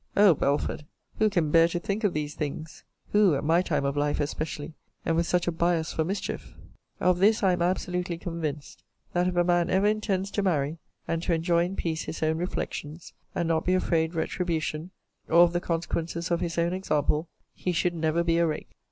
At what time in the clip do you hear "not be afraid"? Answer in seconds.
13.47-14.15